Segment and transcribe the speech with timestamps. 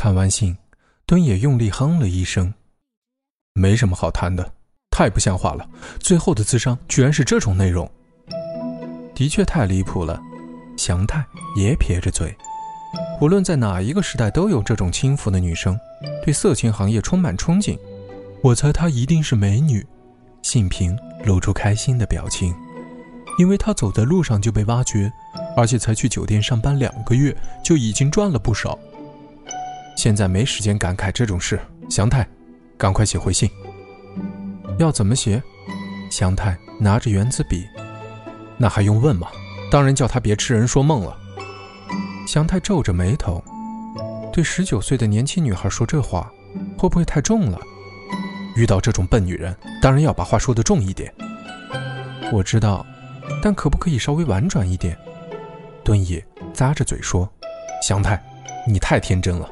[0.00, 0.56] 看完信，
[1.04, 2.54] 敦也用力哼了一声
[3.52, 4.50] ：“没什么好谈的，
[4.90, 5.68] 太不像话了。
[5.98, 7.86] 最后的自伤居然是这种内容。”
[9.14, 10.18] 的确太离谱了，
[10.78, 11.22] 祥太
[11.54, 12.34] 也撇着嘴。
[13.20, 15.78] 无论在哪一个时代，都有这种轻浮的女生，
[16.24, 17.78] 对色情行业充满憧憬。
[18.42, 19.86] 我猜她一定是美女。
[20.40, 22.54] 信平露出开心的表情，
[23.38, 25.12] 因为她走在路上就被挖掘，
[25.58, 28.78] 而且才去酒店上班两个月，就已经赚了不少。
[30.02, 32.26] 现在没时间感慨这种事，祥太，
[32.78, 33.50] 赶快写回信。
[34.78, 35.42] 要怎么写？
[36.10, 37.66] 祥太拿着圆珠笔。
[38.56, 39.28] 那还用问吗？
[39.70, 41.14] 当然叫他别痴人说梦了。
[42.26, 43.44] 祥太皱着眉头，
[44.32, 46.32] 对十九岁的年轻女孩说这话，
[46.78, 47.60] 会不会太重了？
[48.56, 51.12] 遇到这种笨女人，当然要把话说得重一点。
[52.32, 52.86] 我知道，
[53.42, 54.96] 但可不可以稍微婉转一点？
[55.84, 57.30] 敦也咂着嘴说
[57.86, 58.18] ：“祥太，
[58.66, 59.46] 你太天真了。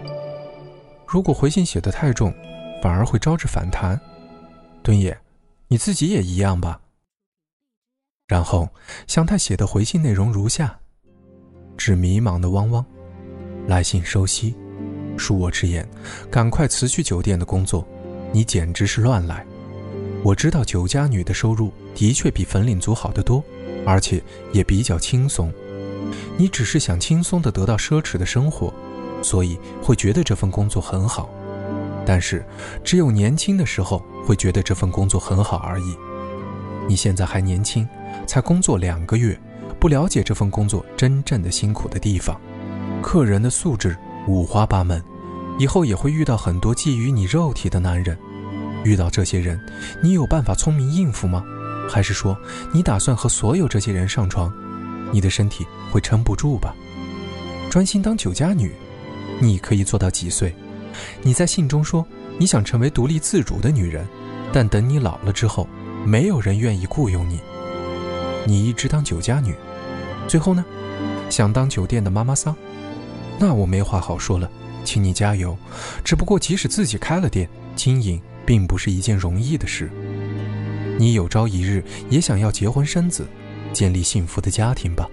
[1.10, 2.34] 如果回信写得太重，
[2.82, 3.98] 反而会招致反弹。
[4.82, 5.18] 敦野，
[5.66, 6.78] 你自己也一样吧。”
[8.28, 8.68] 然后，
[9.06, 10.78] 祥太写的回信内容如下：
[11.78, 12.84] 致迷茫的汪汪，
[13.66, 14.54] 来信收悉。
[15.16, 15.88] 恕我直言，
[16.30, 17.88] 赶快辞去酒店的工作，
[18.30, 19.46] 你简直是乱来。
[20.22, 23.42] 我知道酒家女的收入的确比粉领族好得多，
[23.86, 25.50] 而且也比较轻松。
[26.36, 28.72] 你只是想轻松地得到奢侈的生活，
[29.28, 31.28] 所以会觉得这份工作很好。
[32.06, 32.42] 但是，
[32.82, 35.94] 只有年轻的时候会觉得这份工作很好而已。
[36.88, 37.86] 你现在还年轻。
[38.26, 39.38] 才工作两个月，
[39.78, 42.38] 不了解这份工作真正的辛苦的地方。
[43.02, 43.96] 客人的素质
[44.26, 45.02] 五花八门，
[45.58, 48.16] 以后也会遇到很多觊觎你肉体的男人。
[48.84, 49.58] 遇到这些人，
[50.02, 51.42] 你有办法聪明应付吗？
[51.88, 52.36] 还是说
[52.72, 54.52] 你打算和所有这些人上床？
[55.12, 56.74] 你的身体会撑不住吧？
[57.70, 58.74] 专心当酒家女，
[59.40, 60.54] 你可以做到几岁？
[61.22, 62.04] 你在信中说
[62.38, 64.06] 你想成为独立自主的女人，
[64.52, 65.68] 但等你老了之后，
[66.04, 67.40] 没有人愿意雇佣你。
[68.46, 69.54] 你一直当酒家女，
[70.26, 70.64] 最后呢，
[71.30, 72.56] 想当酒店的妈妈桑，
[73.38, 74.50] 那我没话好说了，
[74.84, 75.56] 请你加油。
[76.02, 79.90] 只不过即使自己开了店，经营并不是一件容易的事。
[80.98, 83.28] 你有朝一日也想要结婚生子，
[83.72, 85.08] 建立幸福的家庭吧。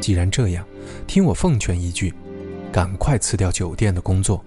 [0.00, 0.64] 既然这样，
[1.06, 2.12] 听我奉劝一句，
[2.72, 4.44] 赶快辞掉酒店的工作。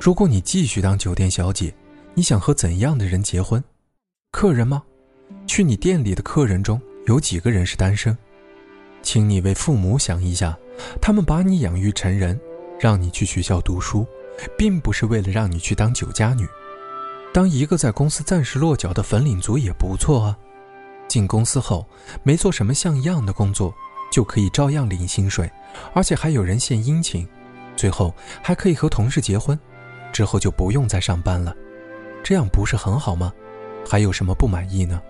[0.00, 1.74] 如果你继续当酒店小姐，
[2.14, 3.62] 你想和怎样的人结婚？
[4.32, 4.82] 客人吗？
[5.46, 6.80] 去你店里的客人中。
[7.06, 8.18] 有几个人是单身？
[9.00, 10.58] 请你为父母想一下，
[11.00, 12.36] 他们把你养育成人，
[12.80, 14.04] 让你去学校读书，
[14.58, 16.44] 并不是为了让你去当酒家女。
[17.32, 20.36] 当一个在公司暂时落脚的粉领族也不错啊。
[21.06, 21.86] 进公司后
[22.24, 23.72] 没做什么像样的工作，
[24.10, 25.48] 就可以照样领薪水，
[25.94, 27.24] 而且还有人献殷勤，
[27.76, 29.58] 最后还可以和同事结婚，
[30.12, 31.54] 之后就不用再上班了。
[32.22, 33.32] 这样不是很好吗？
[33.88, 35.00] 还有什么不满意呢？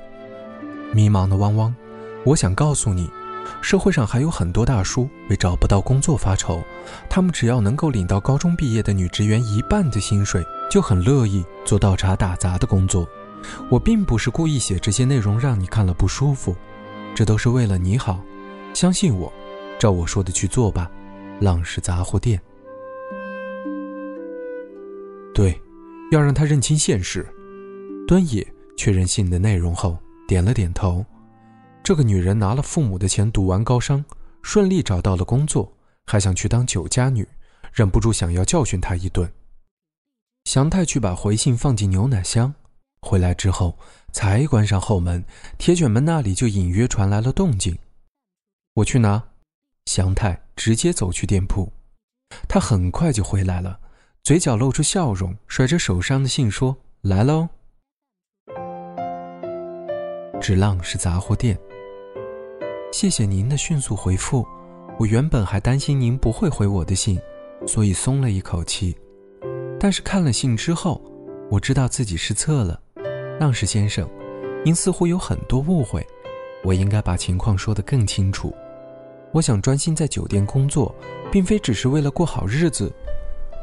[0.92, 1.74] 迷茫的汪汪。
[2.24, 3.08] 我想告诉你，
[3.62, 6.60] 社会上还有很多大叔为找不到工作发愁，
[7.08, 13.08] 他们只要能够领到高中毕业的女职员一半的薪水，就很乐意做倒茶打杂的工作。
[13.70, 16.56] 我并不是故意写这些内容让你看了不舒服，
[17.14, 18.20] 这都是为了你好。
[18.74, 19.32] 相信我，
[19.78, 20.90] 照我说的去做吧。
[21.40, 22.40] 浪氏杂货店。
[26.10, 27.26] 要让他认清现实。
[28.06, 29.98] 端野确认信的内容后，
[30.28, 31.04] 点了点头。
[31.82, 34.04] 这个女人拿了父母的钱读完高商，
[34.42, 35.72] 顺利找到了工作，
[36.06, 37.26] 还想去当酒家女，
[37.72, 39.30] 忍不住想要教训她一顿。
[40.44, 42.54] 祥太去把回信放进牛奶箱，
[43.00, 43.76] 回来之后
[44.12, 45.24] 才关上后门，
[45.58, 47.76] 铁卷门那里就隐约传来了动静。
[48.74, 49.22] 我去拿。
[49.86, 51.72] 祥太直接走去店铺，
[52.48, 53.78] 他很快就回来了，
[54.26, 57.48] 嘴角露出笑容，甩着手上的信说：“来喽。”
[60.42, 61.56] 纸浪是杂货店。
[62.92, 64.44] 谢谢您的迅速回复，
[64.98, 67.16] 我原本还担心您不会回我的信，
[67.68, 68.96] 所以松了一口气。
[69.78, 71.00] 但是看了信之后，
[71.48, 72.80] 我知道自己失策了。
[73.38, 74.10] 浪士先生，
[74.64, 76.04] 您似乎有很多误会，
[76.64, 78.52] 我应该把情况说得更清楚。
[79.32, 80.92] 我想专心在酒店工作，
[81.30, 82.92] 并非只是为了过好日子。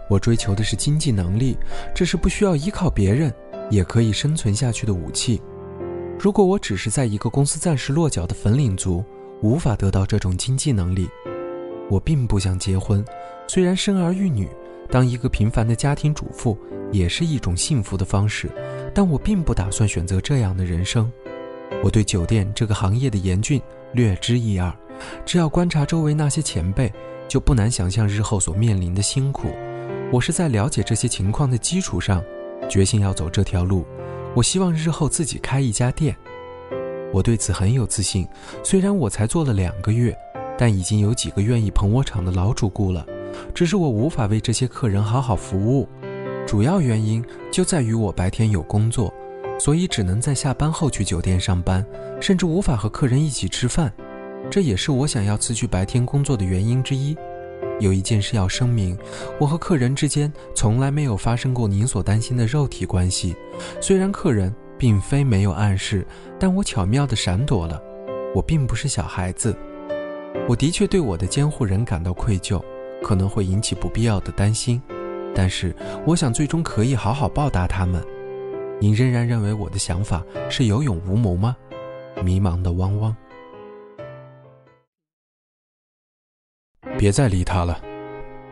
[0.09, 1.57] 我追求的是经济能力，
[1.94, 3.33] 这是不需要依靠别人
[3.69, 5.41] 也可以生存下去的武器。
[6.19, 9.03] 如果我只是在一个公司暂时落脚的粉领族，
[9.41, 11.09] 无法得到这种经济能力。
[11.89, 13.03] 我并不想结婚，
[13.47, 14.47] 虽然生儿育女，
[14.89, 16.57] 当一个平凡的家庭主妇
[16.91, 18.50] 也是一种幸福的方式，
[18.94, 21.11] 但我并不打算选择这样的人生。
[21.83, 23.61] 我对酒店这个行业的严峻
[23.91, 24.73] 略知一二，
[25.25, 26.91] 只要观察周围那些前辈，
[27.27, 29.50] 就不难想象日后所面临的辛苦。
[30.11, 32.23] 我是在了解这些情况的基础上，
[32.69, 33.85] 决心要走这条路。
[34.35, 36.15] 我希望日后自己开一家店，
[37.11, 38.27] 我对此很有自信。
[38.63, 40.15] 虽然我才做了两个月，
[40.57, 43.05] 但已经有几个愿意捧我场的老主顾了。
[43.53, 45.88] 只是我无法为这些客人好好服务，
[46.45, 49.11] 主要原因就在于我白天有工作，
[49.59, 51.83] 所以只能在下班后去酒店上班，
[52.21, 53.91] 甚至无法和客人一起吃饭。
[54.51, 57.17] 这也是我想要辞去白天工作的原因之一。
[57.83, 58.97] 有一件事要声明：
[59.38, 63.35] 我和客人之间从来没有发生过您所担心的肉体关系。
[63.81, 66.07] 虽然客人并非没有暗示，
[66.39, 67.81] 但我巧妙地闪躲了。
[68.33, 69.56] 我并不是小孩子。
[70.47, 72.59] 我的确对我的监护人感到愧疚，
[73.03, 74.81] 可能会引起不必要的担心。
[75.36, 75.75] 但是，
[76.06, 78.03] 我想最终可以好好报答他们。
[78.79, 81.56] 您仍然认为我的想法是有勇无谋吗？
[82.24, 83.15] 迷茫的汪汪。
[86.97, 87.81] 别再理他了，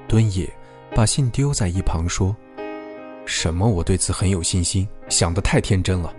[0.08, 0.50] 敦野
[0.96, 2.36] 把信丢在一旁说
[3.26, 3.68] ：“什么？
[3.68, 6.14] 我对此很有信心，想得太天真了。”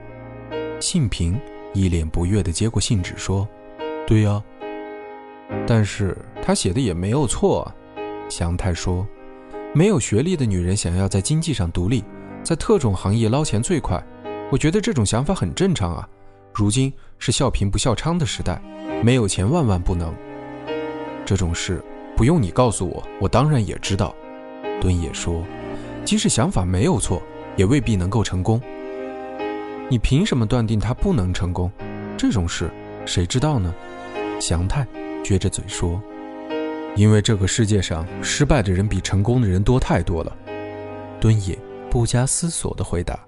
[0.81, 1.38] 信平
[1.75, 3.47] 一脸不悦地接过信纸说
[4.06, 4.43] ：“对呀，
[5.67, 7.70] 但是他写的也没有错。”
[8.29, 9.06] 祥太说
[9.75, 12.03] ：“没有学历的女人想要在经济上独立，
[12.43, 14.03] 在特种行业捞钱最快。
[14.50, 16.08] 我觉得这种想法很正常啊。
[16.53, 18.61] 如今是笑贫不笑娼的时代，
[19.03, 20.15] 没有钱万万不能。
[21.26, 21.82] 这种事。”
[22.17, 24.14] 不用你告诉我，我当然也知道。
[24.81, 25.44] 敦也说
[26.05, 27.23] ：“即使想法没有错，
[27.56, 28.61] 也未必能够成功。
[29.88, 31.70] 你凭什么断定他不能成功？
[32.17, 32.70] 这种事
[33.06, 33.75] 谁知道呢？”
[34.41, 34.87] 祥太
[35.25, 36.00] 撅着嘴说
[36.97, 40.37] ：“因为这个世界上失败的人比成功的人多太多了。”
[41.20, 41.56] 敦也
[41.88, 43.19] 不加思索地回答：“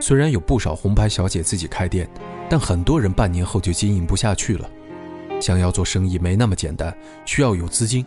[0.00, 2.08] 虽然有不少红牌小姐自己开店，
[2.48, 4.68] 但很多人半年后就经营不下去了。”
[5.40, 8.04] 想要做生意没那么简单，需要有资金，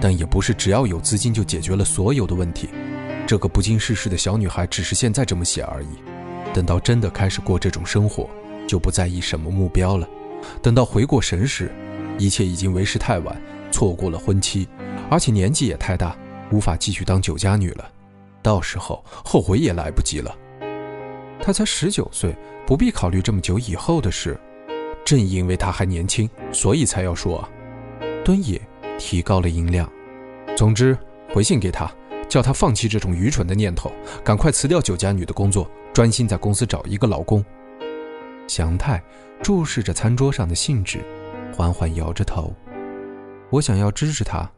[0.00, 2.68] 但也不是只要有资金就解决了所有的问题。
[3.26, 5.88] 这个不经世事的小女孩只是现在这么写而已，
[6.52, 8.28] 等到真的开始过这种生活，
[8.66, 10.08] 就不在意什么目标了。
[10.62, 11.70] 等到回过神时，
[12.18, 13.40] 一切已经为时太晚，
[13.70, 14.66] 错过了婚期，
[15.10, 16.16] 而且年纪也太大，
[16.50, 17.88] 无法继续当酒家女了。
[18.42, 20.34] 到时候后悔也来不及了。
[21.42, 22.34] 她才十九岁，
[22.66, 24.36] 不必考虑这么久以后的事。
[25.10, 27.44] 正因为他还年轻，所以才要说。
[28.24, 28.62] 敦也
[28.96, 29.90] 提高了音量。
[30.56, 30.96] 总之，
[31.34, 31.90] 回信给他，
[32.28, 33.90] 叫他放弃这种愚蠢的念头，
[34.22, 37.44] 赶快辞掉酒家女的工作，专心在公司找一个老公。
[38.46, 39.02] 祥太
[39.42, 41.00] 注视着餐桌上的信纸，
[41.56, 42.54] 缓缓摇着头。
[43.50, 44.48] 我想要支持他，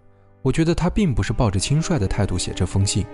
[0.42, 3.06] 我觉得他并不是抱着轻率的态度写这封信，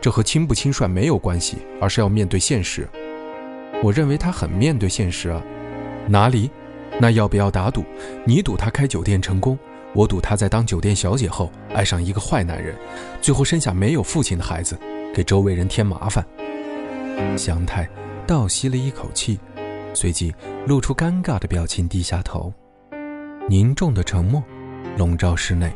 [0.00, 2.88] 这和轻不轻率没有关系，而是要面对现实。
[3.82, 5.42] 我认为他很面对现实啊。
[6.08, 6.50] 哪里？
[6.98, 7.84] 那要不要打赌？
[8.24, 9.58] 你赌他开酒店成功，
[9.94, 12.74] 我赌他在当酒店小姐后爱上一个坏男人，
[13.20, 14.78] 最后生下没有父亲的孩子，
[15.14, 16.24] 给周围人添麻烦。
[17.36, 17.88] 祥太
[18.26, 19.38] 倒吸了一口气，
[19.94, 20.34] 随即
[20.66, 22.52] 露出尴尬的表情，低下头。
[23.48, 24.42] 凝重的沉默
[24.96, 25.72] 笼罩室内，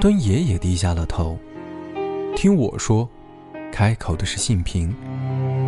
[0.00, 1.38] 敦爷也低下了头。
[2.34, 3.08] 听我说，
[3.70, 4.94] 开口的是信平，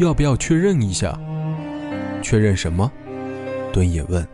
[0.01, 1.19] 要不要确认一下？
[2.23, 2.91] 确认什么？
[3.73, 4.27] 敦也问：“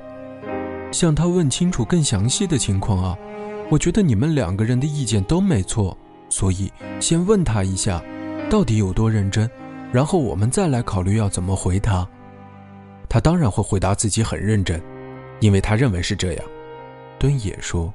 [0.93, 3.17] 向他问清楚更详细的情况啊！
[3.71, 5.97] 我觉得你们两个人的意见都没错，
[6.29, 8.03] 所以先问他一下，
[8.51, 9.49] 到底有多认真，
[9.93, 12.07] 然后我们再来考虑要怎么回他。
[13.09, 14.81] 他当然会回答自己很认真，
[15.41, 16.45] 因为他认为是这样。”
[17.19, 17.93] 敦也说：“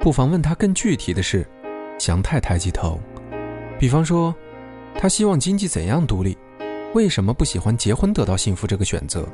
[0.00, 1.46] 不妨问他更具体的事。”
[1.96, 2.98] 祥太抬起头，
[3.78, 4.34] 比方说，
[4.98, 6.36] 他希望经济怎样独立？
[6.92, 9.26] 为什么不喜欢结婚得到幸福这个选择？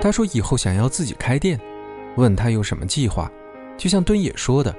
[0.00, 1.58] 他说以后想要自己开店，
[2.16, 3.30] 问他有什么计划。
[3.76, 4.74] 就像敦也说的，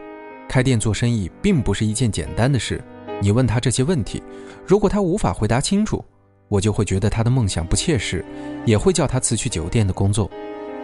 [0.47, 2.81] 开店做生意并不是一件简单的事，
[3.21, 4.23] 你问他这些问题，
[4.65, 6.03] 如果他无法回答清楚，
[6.47, 8.23] 我就会觉得他的梦想不切实，
[8.65, 10.31] 也会叫他辞去酒店的工作。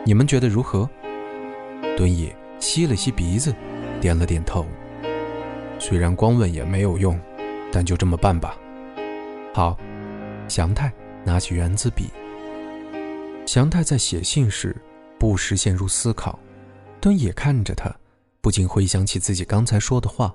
[0.03, 0.89] 你们觉得如何？
[1.95, 3.53] 敦也吸了吸鼻子，
[4.01, 4.65] 点了点头。
[5.79, 7.19] 虽然光问也没有用，
[7.71, 8.57] 但就这么办吧。
[9.53, 9.77] 好，
[10.47, 10.91] 祥太
[11.23, 12.09] 拿起圆珠笔。
[13.45, 14.75] 祥太在写信时
[15.21, 16.39] 不时陷入思考，
[16.99, 17.95] 敦也看着他，
[18.41, 20.33] 不禁回想起自己刚才说的话。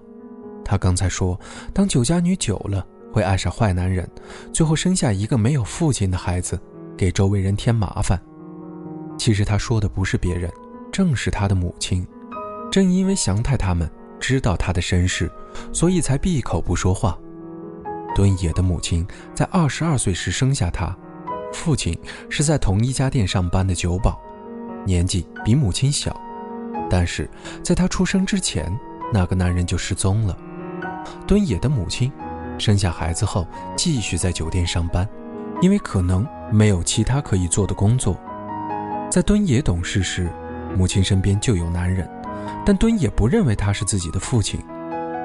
[0.64, 1.36] 他刚才说，
[1.74, 4.08] 当酒家女久了会爱上坏男人，
[4.52, 6.56] 最后生下一个没有父亲的孩子，
[6.96, 8.16] 给周围人添麻烦。
[9.18, 10.48] 其实他说的不是别人，
[10.92, 12.06] 正是他的母亲。
[12.70, 13.90] 正因为祥太他们
[14.20, 15.28] 知道他的身世，
[15.72, 17.18] 所以才闭口不说话。
[18.14, 20.96] 敦野的母亲在二十二岁时生下他，
[21.52, 21.98] 父亲
[22.30, 24.16] 是在同一家店上班的酒保，
[24.86, 26.18] 年纪比母亲小，
[26.88, 27.28] 但是
[27.62, 28.72] 在他出生之前，
[29.12, 30.38] 那个男人就失踪了。
[31.26, 32.10] 敦野的母亲
[32.56, 35.06] 生下孩子后，继续在酒店上班，
[35.60, 38.16] 因为可能没有其他可以做的工作。
[39.10, 40.30] 在敦野懂事时，
[40.76, 42.08] 母亲身边就有男人，
[42.64, 44.60] 但敦野不认为他是自己的父亲。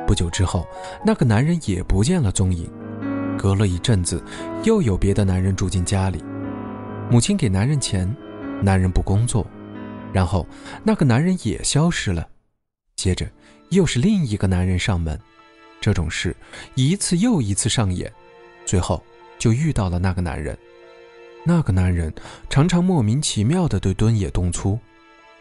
[0.08, 0.68] 不久之后，
[1.06, 2.70] 那个男人也不见了踪影。
[3.38, 4.24] 隔了一阵子，
[4.64, 6.24] 又有别的男人住进家里，
[7.10, 8.14] 母亲给男人钱，
[8.62, 9.46] 男人不工作，
[10.14, 10.48] 然后
[10.84, 12.28] 那个男人也消失了。
[12.96, 13.30] 接着
[13.70, 15.20] 又是另一个男人上门。
[15.80, 16.36] 这种事
[16.76, 18.12] 一次又一次上演，
[18.66, 19.04] 最后
[19.40, 20.56] 就遇到了那个男人。
[21.44, 22.14] 那个男人
[22.52, 24.78] 常常莫名其妙地对敦野动粗，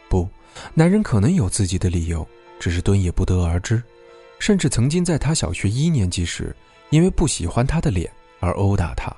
[0.09, 0.27] 不，
[0.73, 2.27] 男人可能有自己的理由，
[2.59, 3.81] 只是敦野不得而知。
[4.39, 6.55] 甚至曾经在他小学一年级时，
[6.89, 9.15] 因为不喜欢他的脸而殴打他。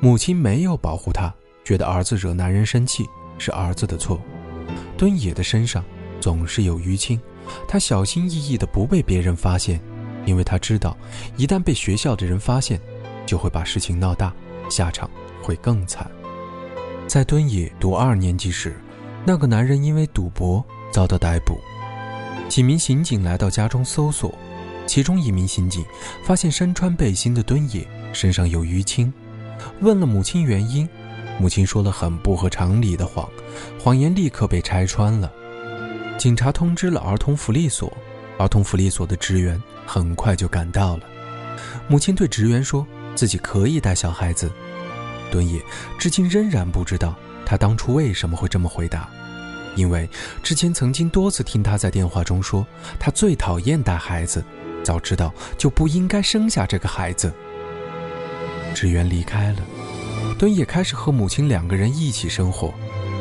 [0.00, 1.32] 母亲没有保护他，
[1.64, 4.20] 觉得儿子惹男人生气是儿子的错。
[4.96, 5.84] 敦野的身上
[6.20, 7.20] 总是有淤青，
[7.66, 9.80] 他小心翼翼的不被别人发现。
[10.26, 10.96] 因为他知道，
[11.36, 12.80] 一旦被学校的人发现，
[13.26, 14.32] 就会把事情闹大，
[14.70, 15.10] 下场
[15.42, 16.10] 会更惨。
[17.06, 18.74] 在敦野读二年级时，
[19.26, 21.58] 那个男人因为赌博遭到逮捕，
[22.48, 24.34] 几名刑警来到家中搜索，
[24.86, 25.84] 其中一名刑警
[26.24, 29.12] 发现身穿背心的敦野身上有淤青，
[29.80, 30.88] 问了母亲原因，
[31.38, 33.28] 母亲说了很不合常理的谎，
[33.78, 35.32] 谎言立刻被拆穿了。
[36.18, 37.92] 警察通知了儿童福利所，
[38.38, 39.60] 儿童福利所的职员。
[39.86, 41.02] 很快就赶到了。
[41.88, 44.50] 母亲对职员说自己可以带小孩子。
[45.30, 45.62] 敦也
[45.98, 47.14] 至今仍然不知道
[47.44, 49.10] 他当初为什么会这么回答，
[49.76, 50.08] 因为
[50.42, 52.66] 之前曾经多次听他在电话中说
[52.98, 54.42] 他最讨厌带孩子，
[54.82, 57.30] 早知道就不应该生下这个孩子。
[58.74, 59.58] 职员离开了，
[60.44, 62.74] 敦野开始和母亲两个人一起生活。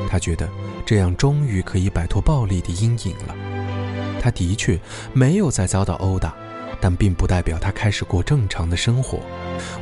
[0.09, 0.49] 他觉得
[0.85, 3.33] 这样终于可以摆脱暴力的阴影了。
[4.21, 4.77] 他的确
[5.13, 6.35] 没有再遭到殴打。
[6.81, 9.21] 但并不代表他开始过正常的生活。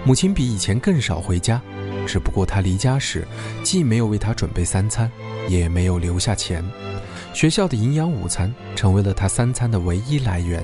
[0.03, 1.59] 母亲比以前更少回家，
[2.05, 3.27] 只不过他离家时
[3.63, 5.11] 既没有为他准备三餐，
[5.47, 6.63] 也没有留下钱。
[7.33, 10.63] 学校的营养午餐成为了他三餐的唯一来源。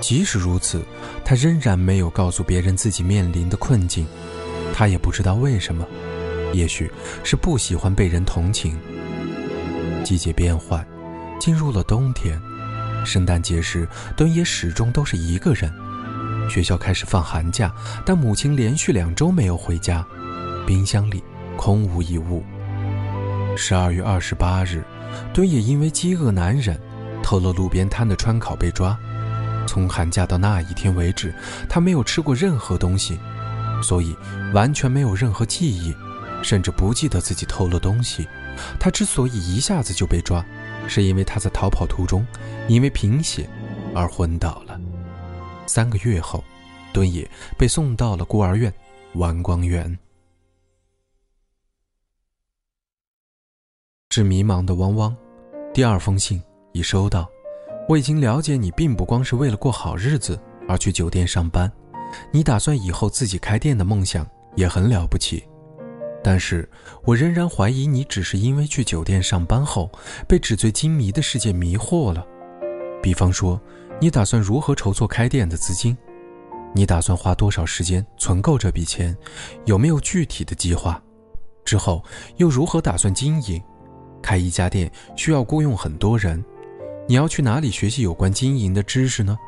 [0.00, 0.82] 即使如此，
[1.22, 4.06] 他仍然没有告诉别人自己面临的困境。
[4.80, 5.86] 他也不知道为什么，
[6.54, 6.90] 也许
[7.22, 8.78] 是不喜欢被人同情。
[10.02, 10.82] 季节变换，
[11.38, 12.40] 进入了冬天。
[13.04, 15.70] 圣诞节时，敦也始终都是一个人。
[16.48, 17.70] 学校开始放寒假，
[18.06, 20.02] 但母亲连续两周没有回家，
[20.66, 21.22] 冰箱里
[21.58, 22.42] 空无一物。
[23.58, 24.82] 十二月二十八日，
[25.34, 26.80] 敦也因为饥饿难忍，
[27.22, 28.98] 偷了路边摊的川烤被抓。
[29.66, 31.34] 从寒假到那一天为止，
[31.68, 33.20] 他没有吃过任何东西，
[33.82, 34.16] 所以
[34.52, 35.94] 完全没有任何记忆，
[36.42, 38.26] 甚至不记得自己偷了东西。
[38.78, 40.44] 他之所以一下子就被抓。
[40.88, 42.26] 是因为他在逃跑途中，
[42.66, 43.48] 因为贫血
[43.94, 44.80] 而昏倒了。
[45.66, 46.42] 三个月后，
[46.92, 48.72] 敦也被送到了孤儿院
[49.14, 49.96] 丸光园。
[54.08, 55.16] 致迷茫的汪汪，
[55.72, 57.30] 第二封信已收到。
[57.88, 61.70] 我已经了解你，并不光是为了过好日子而去酒店上班，
[62.30, 64.26] 你打算以后自己开店的梦想
[64.56, 65.44] 也很了不起。
[66.22, 66.68] 但是
[67.04, 69.90] 我仍然怀疑你只是因为去酒店上班后
[70.28, 72.26] 被纸醉金迷的世界迷惑了。
[73.02, 73.58] 比方说，
[73.98, 75.96] 你打算如何筹措开店的资金？
[76.74, 79.16] 你打算花多少时间存够这笔钱？
[79.64, 81.02] 有没有具体的计划？
[81.64, 82.04] 之后
[82.36, 83.62] 又如何打算经营？
[84.22, 86.44] 开一家店需要雇佣很多人，
[87.08, 89.38] 你要去哪里学习有关经营的知识呢？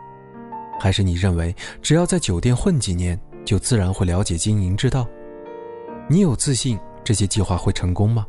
[0.83, 5.07] 还是你认为只要在酒店混几年，就自然会了解经营之道？
[6.09, 8.27] 你有自信这些计划会成功吗？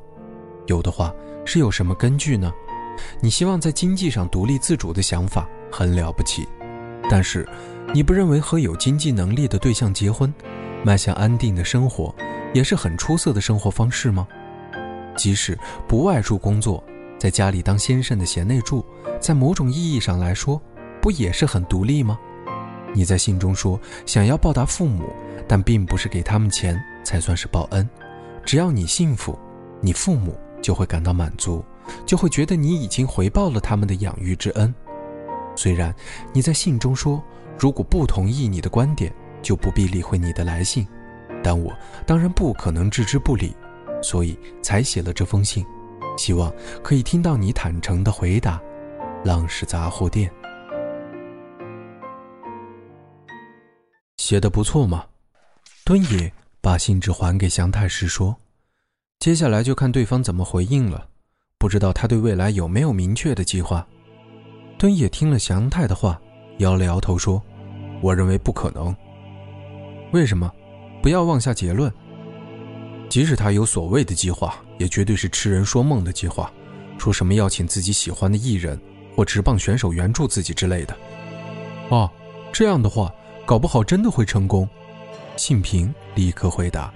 [0.68, 1.12] 有的话，
[1.46, 2.54] 是有什么根据呢？
[3.20, 6.48] 你希望在经济上独立自主的想法很了不起，
[7.10, 7.44] 但是，
[7.92, 10.32] 你不认为和有经济能力的对象结婚，
[10.86, 12.14] 迈向安定的生活，
[12.54, 14.28] 也是很出色的生活方式吗？
[15.18, 15.58] 即使
[15.88, 16.84] 不外出工作，
[17.18, 18.86] 在家里当先生的贤内助，
[19.20, 20.62] 在某种意义上来说，
[21.02, 22.20] 不也是很独立吗？
[22.94, 25.12] 你在信中说想要报答父母，
[25.48, 27.88] 但并不是给他们钱才算是报恩。
[28.46, 29.38] 只要你幸福，
[29.82, 31.64] 你父母就会感到满足，
[32.06, 34.74] 就会觉得你已经回报了他们的养育之恩。
[35.56, 35.94] 虽然
[36.32, 37.24] 你在信中说，
[37.58, 40.88] 如果不同意你的观点，就不必理会你的来信，
[41.44, 41.72] 但我
[42.06, 43.56] 当然不可能置之不理，
[44.02, 45.66] 所以才写了这封信，
[46.18, 48.62] 希望可以听到你坦诚的回答。
[49.24, 50.30] 浪氏杂货店
[54.34, 55.06] 写的不错嘛？
[55.86, 58.36] 敦野把信纸还给祥太时说
[59.22, 61.08] ：“接下来就看对方怎么回应了，
[61.60, 63.88] 不知道他对未来有没有明确的计划。”
[64.80, 66.20] 敦野听了祥太的话，
[66.58, 67.40] 摇了摇头说
[68.02, 68.96] ：“我认为不可能。
[70.14, 70.52] 为什么？
[71.04, 71.94] 不要妄下结论。
[73.10, 76.52] 即使他有所谓的计划，也绝对是痴人说梦的计划，
[76.98, 78.82] 说什么要请自己喜欢的艺人
[79.16, 80.98] 或职棒选手援助自己之类的。
[81.90, 82.10] 哦，
[82.52, 83.14] 这样的话，
[83.46, 84.68] 搞不好真的会成功。”
[85.36, 86.94] 信平立刻回答：“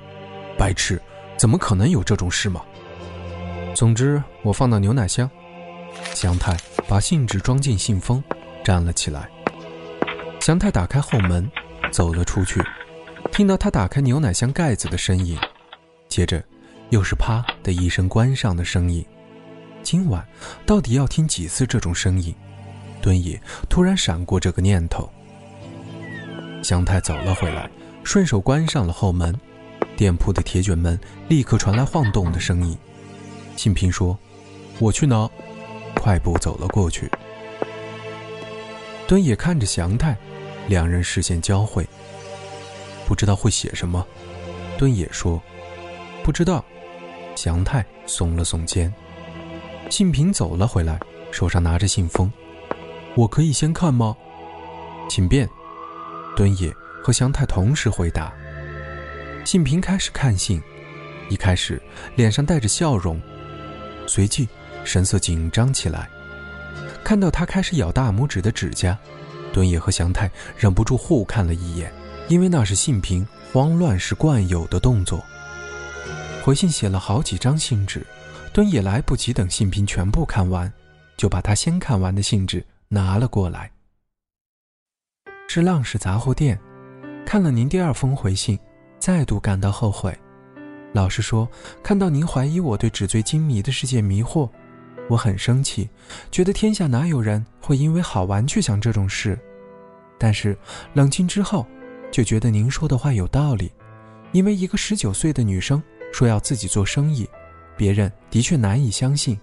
[0.58, 1.02] 白痴，
[1.38, 2.64] 怎么可能有这种事嘛？
[3.74, 5.30] 总之，我放到牛奶箱。”
[6.14, 6.56] 祥太
[6.88, 8.24] 把信纸装进信封，
[8.64, 9.28] 站了起来。
[10.40, 11.50] 祥太打开后门，
[11.92, 12.64] 走了出去，
[13.32, 15.38] 听到他打开牛奶箱盖子的声音，
[16.08, 16.44] 接着
[16.92, 19.04] 又是啪的一声关上的声音。
[19.82, 20.26] 今晚
[20.66, 22.34] 到底要听几次这种声音？
[23.02, 25.10] 敦野突然闪过这个念头。
[26.64, 27.70] 祥太走了回来，
[28.04, 29.34] 顺手关上了后门，
[29.96, 32.78] 店铺的铁卷门立刻传来晃动的声音。
[33.56, 34.18] 信平说
[34.80, 35.30] ：“我去拿。”
[35.96, 37.10] 快步走了过去。
[39.08, 40.16] 敦也看着祥太，
[40.68, 41.88] 两人视线交汇。
[43.06, 44.06] 不知道会写什么，
[44.78, 45.42] 敦也说
[46.24, 46.64] ：“不知道。”
[47.36, 48.94] 祥太耸了耸肩。
[49.90, 51.00] 信平走了回来，
[51.32, 52.32] 手上拿着信封。
[53.16, 54.16] 我可以先看吗？
[55.10, 55.50] 请便。
[56.38, 56.72] 敦也
[57.04, 58.32] 和祥太同时回答。
[59.44, 60.62] 信平开始看信，
[61.32, 61.82] 一开始
[62.16, 63.20] 脸上带着笑容，
[64.06, 64.48] 随即。
[64.86, 66.08] 神色紧张起来，
[67.04, 68.98] 看到他开始咬大拇指的指甲，
[69.52, 71.92] 敦也和祥太忍不住互看了一眼，
[72.30, 75.22] 因为那是信平慌乱时惯有的动作。
[76.42, 78.08] 回信写了好几张信纸，
[78.54, 80.72] 敦也来不及等信平全部看完，
[81.18, 83.70] 就把他先看完的信纸拿了过来。
[85.50, 86.60] 是浪氏杂货店，
[87.26, 88.60] 看了您第二封回信，
[89.00, 90.14] 再度感到后悔。
[90.92, 91.48] 老实说，
[91.82, 94.50] 看到您怀疑我对纸醉金迷的世界迷惑。
[95.10, 95.90] 我很生气，
[96.30, 99.40] 觉得天下哪有人会因为好玩去想这种事。
[100.18, 100.56] 但是
[100.94, 101.66] 冷静之后，
[102.12, 103.72] 就觉得您说的话有道理。
[104.34, 105.82] 因为一个十九岁的女生
[106.12, 107.26] 说要自己做生意，
[107.78, 109.40] 别人的确难以相信。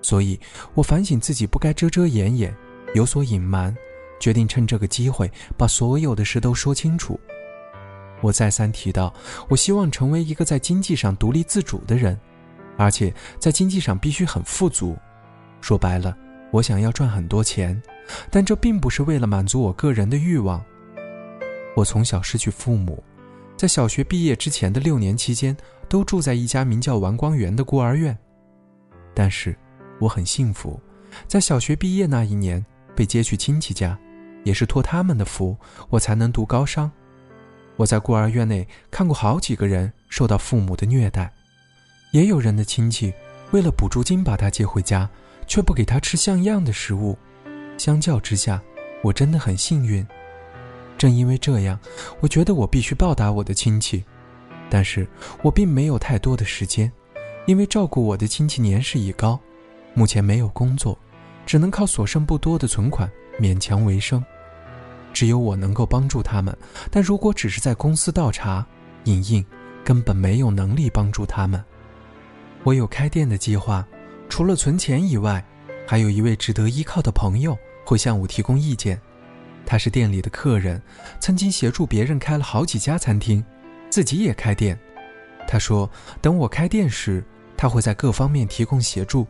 [0.00, 0.40] 所以
[0.72, 2.56] 我反省自己不该遮遮掩掩，
[2.94, 3.76] 有所隐瞒，
[4.18, 7.18] 决定趁这个机会把所有的事都说清楚。
[8.20, 9.12] 我再三提到，
[9.48, 12.18] 我希望成为一个在经济上独立自主的人。
[12.76, 14.96] 而且在经济上必须很富足，
[15.60, 16.16] 说白了，
[16.52, 17.82] 我想要赚很多钱，
[18.30, 20.64] 但这并不是为了满足我个人的欲望。
[21.74, 23.02] 我从小失去父母，
[23.56, 25.56] 在小学毕业之前的六年期间，
[25.88, 28.16] 都住在一家名叫王光园的孤儿院。
[29.12, 29.56] 但是，
[29.98, 30.80] 我很幸福，
[31.26, 33.98] 在小学毕业那一年被接去亲戚家，
[34.48, 35.54] 也是托他们的福，
[35.90, 36.90] 我才能读高商。
[37.76, 41.30] 我在孤儿院内看过好几个人受到父母的虐待。
[42.12, 43.12] 也有人的亲戚
[43.50, 45.06] 为了补助金把他接回家，
[45.46, 47.14] 却不给他吃像样的食物。
[47.76, 48.58] 相较之下，
[49.02, 50.04] 我真的很幸运。
[50.96, 51.78] 正因为这样，
[52.20, 54.02] 我觉得我必须报答我的亲戚。
[54.70, 55.06] 但是
[55.42, 56.90] 我并没有太多的时间，
[57.46, 59.38] 因为照顾我的亲戚年事已高，
[59.92, 60.98] 目前没有工作，
[61.44, 64.24] 只能靠所剩不多的存款勉强为生。
[65.18, 66.56] 只有我能够帮助他们，
[66.92, 68.64] 但如果只是在公司倒茶、
[69.06, 69.44] 影印，
[69.84, 71.60] 根本没有能力帮助他们。
[72.62, 73.84] 我有开店的计划，
[74.28, 75.44] 除了存钱以外，
[75.88, 78.96] 还有一位值得依靠的朋友会向我提供意见。
[79.66, 80.80] 他是店里的客人，
[81.18, 83.44] 曾经协助别人开了好几家餐厅，
[83.90, 84.78] 自己也开店。
[85.48, 85.90] 他说，
[86.22, 87.24] 等我开店时，
[87.56, 89.26] 他会在各方面提供协助。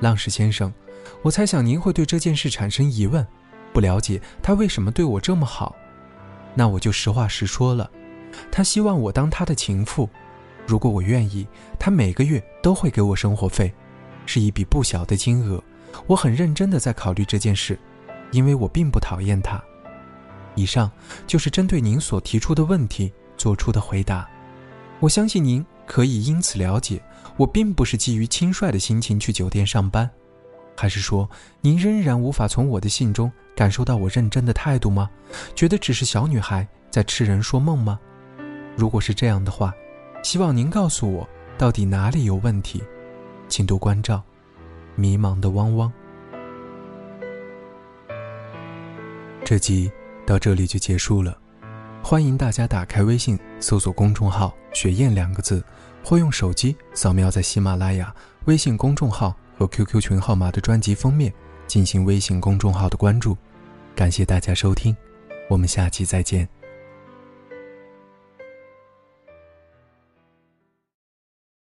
[0.00, 0.70] 浪士先生，
[1.22, 3.26] 我猜想您会对这件事产生疑问，
[3.72, 5.74] 不了解他为什么对我这么好。
[6.54, 7.90] 那我就实话实说了，
[8.50, 10.08] 他希望我当他的情妇。
[10.66, 11.46] 如果我愿意，
[11.78, 13.72] 他每个月都会给我生活费，
[14.26, 15.62] 是一笔不小的金额。
[16.06, 17.78] 我很认真地在考虑这件事，
[18.30, 19.62] 因为我并不讨厌他。
[20.54, 20.90] 以上
[21.26, 24.28] 就是针对您所提出的问题做出的回答。
[25.00, 27.02] 我相信您可以因此了解，
[27.36, 30.08] 我并不是基于轻率的心情去酒店上班，
[30.76, 31.28] 还是说
[31.60, 35.10] 您仍然无法从我的信中感受到我认真的态度吗？
[35.54, 37.98] 觉得只是小女孩在痴人说梦吗？
[38.76, 39.72] 如果是这样的话，
[40.22, 42.82] 希望您告诉我到底哪里有问题，
[43.48, 44.22] 请多关照。
[44.94, 45.90] 迷茫的汪汪。
[49.44, 49.90] 这集
[50.26, 51.36] 到这里就结束了，
[52.02, 55.64] 欢迎大家打开微信搜索公众号“雪燕”两个字，
[56.04, 61.32] 或用手机扫描在喜马拉雅微信公众号和 QQ 群号码的专辑封面
[61.72, 63.34] 进行微信公众号的关注。
[63.96, 64.94] 感谢大家收听，
[65.48, 66.46] 我们下期再见。